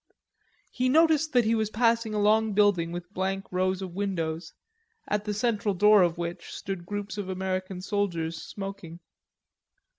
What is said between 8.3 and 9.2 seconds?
smoking.